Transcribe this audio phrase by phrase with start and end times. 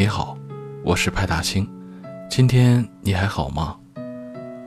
[0.00, 0.38] 你好，
[0.84, 1.68] 我是派大星。
[2.30, 3.76] 今天你还好吗？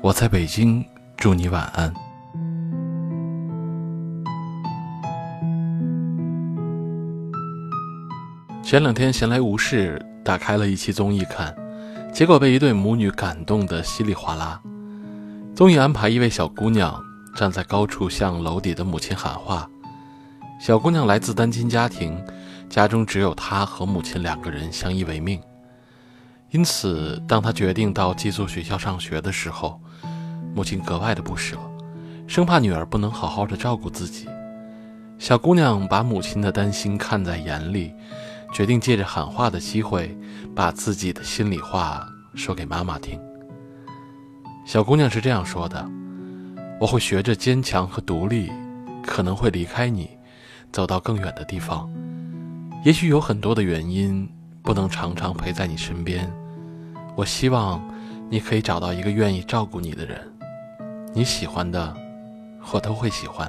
[0.00, 0.82] 我在北京，
[1.18, 1.92] 祝你晚安。
[8.62, 11.54] 前两天闲来无事，打开了一期综艺看，
[12.10, 14.58] 结果被一对母女感动得稀里哗啦。
[15.54, 16.98] 综艺安排一位小姑娘
[17.36, 19.68] 站在高处向楼底的母亲喊话。
[20.58, 22.18] 小姑娘来自单亲家庭，
[22.68, 25.40] 家中只有她和母亲两个人相依为命。
[26.50, 29.80] 因此，当她决定到寄宿学校上学的时候，
[30.54, 31.56] 母亲格外的不舍，
[32.26, 34.28] 生怕女儿不能好好的照顾自己。
[35.18, 37.92] 小姑娘把母亲的担心看在眼里，
[38.52, 40.16] 决定借着喊话的机会，
[40.54, 43.20] 把自己的心里话说给妈妈听。
[44.64, 45.84] 小姑娘是这样说的
[46.80, 48.52] ：“我会学着坚强和独立，
[49.02, 50.08] 可能会离开你，
[50.70, 51.90] 走到更远的地方。
[52.88, 54.26] 也许有很多的原因，
[54.62, 56.26] 不能常常陪在你身边。
[57.16, 57.78] 我希望
[58.30, 60.18] 你可以找到一个愿意照顾你的人，
[61.12, 61.94] 你喜欢的，
[62.72, 63.46] 我都会喜欢。”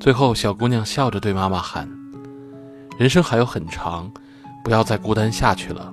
[0.00, 1.86] 最后，小姑娘笑着对妈妈喊
[2.98, 4.10] ：“人生还有很长，
[4.64, 5.92] 不要再孤单下去了。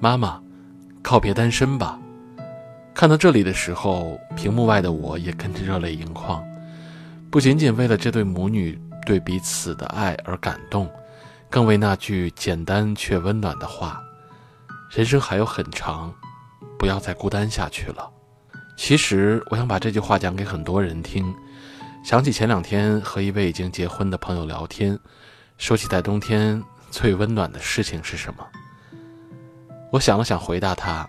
[0.00, 0.38] 妈妈，
[1.00, 1.98] 告别单身吧。”
[2.92, 6.44] 看到这里的时候，屏幕外的我也跟着热泪盈眶，
[7.30, 10.90] 不仅仅为了这对母女对彼此的爱而感动，
[11.48, 14.02] 更为那句简单却温暖的话
[14.90, 16.12] ：“人生还有很长，
[16.78, 18.10] 不要再孤单下去了。”
[18.76, 21.34] 其实，我想把这句话讲给很多人听。
[22.02, 24.98] 想起前两天和一位已经结婚的朋友聊天，
[25.58, 28.46] 说起在冬天最温暖的事情是什么，
[29.92, 31.06] 我想了想，回答他。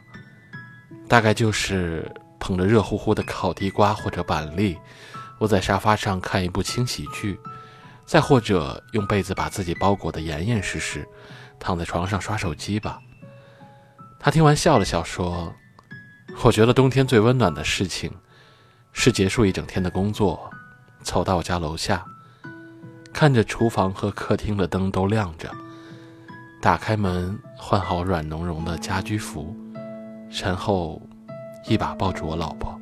[1.07, 4.77] 大概就是捧着热乎乎的烤地瓜或者板栗，
[5.39, 7.39] 窝在沙发上看一部轻喜剧，
[8.11, 11.07] 再或者用被子把自己包裹得严严实实，
[11.57, 12.99] 躺在床上刷手机吧。
[14.19, 15.55] 他听完笑了笑说
[16.43, 18.11] ：“我觉得冬天最温暖的事情，
[18.91, 20.51] 是结束一整天的工作，
[21.01, 22.03] 走到我家楼下，
[23.13, 25.49] 看着厨房和客厅的灯都亮着，
[26.61, 29.55] 打开门换好软绒绒的家居服。”
[30.29, 31.01] 然后，
[31.65, 32.77] 一把抱住我老婆。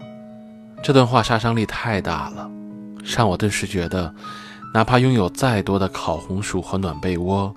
[0.81, 2.49] 这段话杀伤力太大了，
[3.03, 4.11] 让我顿时觉得，
[4.73, 7.53] 哪怕拥有再多的烤红薯和暖被窝，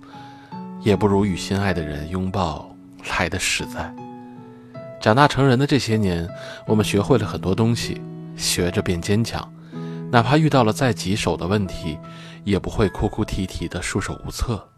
[0.81, 2.75] 也不如与心爱的人拥抱
[3.19, 3.95] 来的实在。
[5.01, 6.29] 长大成人的这些年，
[6.67, 8.01] 我们学会了很多东西，
[8.37, 9.53] 学着变坚强，
[10.11, 11.99] 哪怕遇到了再棘手的问题，
[12.45, 14.69] 也不会哭哭啼啼的束手无策，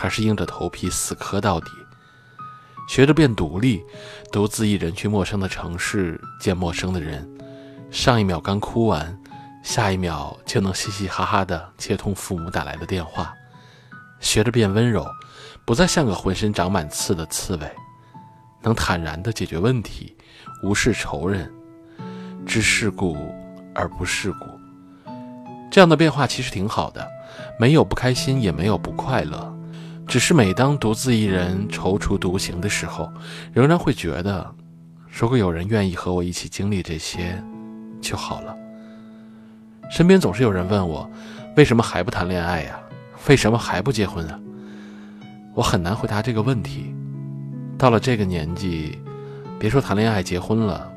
[0.00, 1.66] 而是硬着头皮死磕到底。
[2.88, 3.82] 学着变独立，
[4.32, 7.28] 独自一人去陌生的城市见陌生的人，
[7.90, 9.18] 上一秒刚哭完，
[9.62, 13.34] 下一秒就能嘻嘻哈哈的接通父母打来的电话。
[14.20, 15.06] 学着变温柔，
[15.64, 17.70] 不再像个浑身长满刺的刺猬，
[18.62, 20.16] 能坦然的解决问题，
[20.62, 21.48] 无视仇人，
[22.44, 23.16] 知世故
[23.74, 24.46] 而不世故。
[25.70, 27.06] 这样的变化其实挺好的，
[27.60, 29.54] 没有不开心，也没有不快乐。
[30.08, 33.12] 只是每当独自一人踌躇独行的时候，
[33.52, 34.52] 仍然会觉得，
[35.08, 37.40] 如果有人愿意和我一起经历这些，
[38.00, 38.56] 就好了。
[39.90, 41.08] 身边总是有人问我，
[41.56, 42.78] 为什么还不谈恋爱呀？
[43.28, 44.38] 为什么还不结婚啊？
[45.54, 46.94] 我很难回答这个问题。
[47.76, 48.98] 到了这个年纪，
[49.58, 50.90] 别说谈恋爱、结婚了，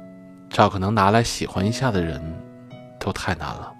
[0.50, 2.22] 找个能拿来喜欢一下的人，
[3.00, 3.72] 都太难了。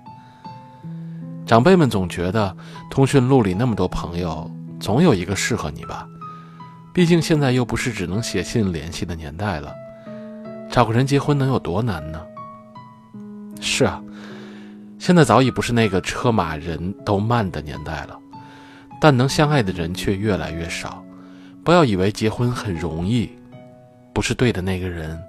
[1.46, 2.56] 长辈们总觉得，
[2.90, 4.50] 通讯录里那么多朋友。
[4.80, 6.08] 总有一个适合你吧，
[6.92, 9.72] 毕竟现在又不是只能写信联系的年代了。
[10.72, 12.20] 找个人结婚能有多难呢？
[13.60, 14.02] 是啊，
[15.02, 18.16] 现在早已不是那个车马人都慢的年代了，
[19.02, 21.04] 但能相爱的人却越来越少。
[21.64, 23.28] 不要以为结婚很容易，
[24.14, 25.20] 不是对的那个人，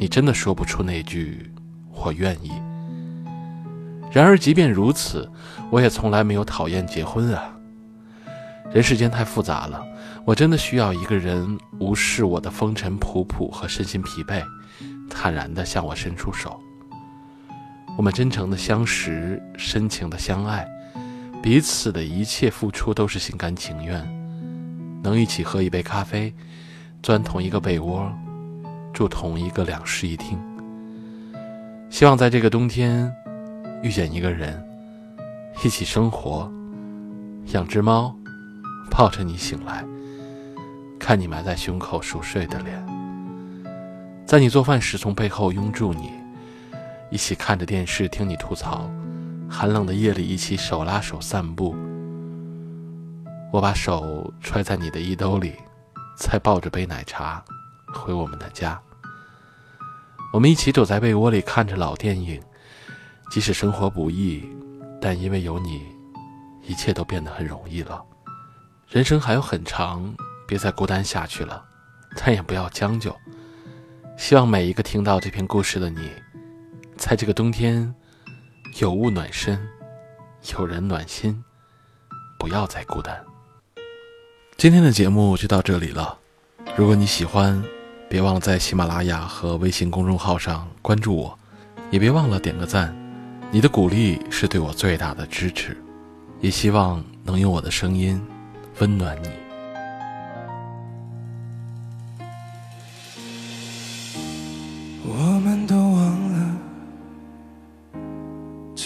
[0.00, 1.48] 你真的说不出那句
[1.94, 2.50] “我愿意”。
[4.10, 5.30] 然而，即便如此，
[5.70, 7.54] 我也从来没有讨厌结婚啊。
[8.72, 9.80] 人世间太复杂了，
[10.24, 14.42] 我真的需要一个人无视我的风尘仆仆和身心疲惫，
[15.08, 16.60] 坦然地向我伸出手。
[17.98, 20.64] 我们真诚的相识，深情的相爱，
[21.42, 24.00] 彼此的一切付出都是心甘情愿。
[25.02, 26.32] 能一起喝一杯咖啡，
[27.02, 28.08] 钻同一个被窝，
[28.92, 30.38] 住同一个两室一厅。
[31.90, 33.12] 希望在这个冬天，
[33.82, 34.64] 遇见一个人，
[35.64, 36.48] 一起生活，
[37.46, 38.14] 养只猫。
[38.92, 39.84] 抱着你醒来，
[41.00, 42.80] 看你埋在胸口熟睡的脸，
[44.24, 46.12] 在你做饭时从背后拥住你，
[47.10, 48.90] 一起看着电视听你吐槽，
[49.48, 51.74] 寒冷的夜里一起手拉手散步。
[53.50, 55.54] 我把手揣在你的衣兜里，
[56.18, 57.42] 再抱着杯奶茶
[57.94, 58.78] 回我们的家。
[60.34, 62.38] 我们一起躲在被窝里看着老电影，
[63.30, 64.46] 即使生活不易，
[65.00, 65.80] 但因为有你，
[66.62, 68.04] 一切都变得很容易了。
[68.86, 70.14] 人生还有很长，
[70.46, 71.64] 别再孤单下去了，
[72.16, 73.16] 但也不要将就。
[74.18, 76.10] 希望每一个听到这篇故事的你，
[76.98, 77.94] 在这个冬天，
[78.80, 79.56] 有物暖身，
[80.52, 81.44] 有人暖心，
[82.40, 83.16] 不要再孤单。
[84.56, 86.18] 今天的节目就到这里了。
[86.76, 87.62] 如果你喜欢，
[88.10, 91.38] 别忘了在喜马拉雅和微信公众号上关注我，
[91.92, 92.92] 也别忘了点个赞。
[93.52, 95.76] 你的鼓励是对我最大的支持，
[96.40, 98.20] 也希望能用我的声音
[98.80, 99.30] 温暖你。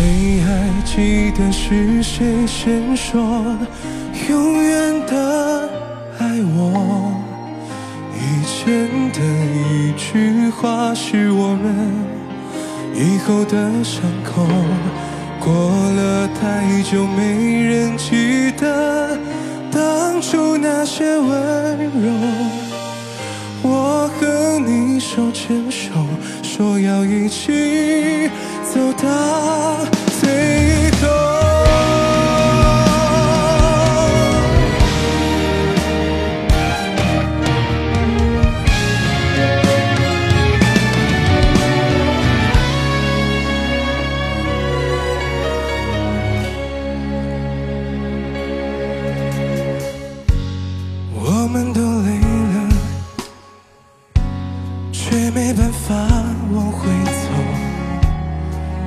[0.00, 3.20] 谁还记得是谁先说
[4.30, 5.68] 永远的
[6.18, 6.26] 爱
[6.56, 7.12] 我？
[8.16, 11.92] 以前的一句话是我们
[12.94, 14.46] 以后的伤口。
[15.38, 19.18] 过了太久，没人记得
[19.70, 22.39] 当初那些温柔。
[25.00, 25.90] 手牵手，
[26.42, 28.30] 说要一起。
[28.72, 29.78] 走到
[30.20, 31.39] 最后。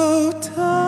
[0.00, 0.79] out.